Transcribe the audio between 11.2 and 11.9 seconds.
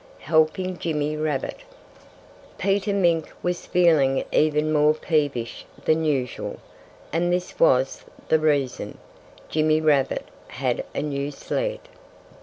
sled.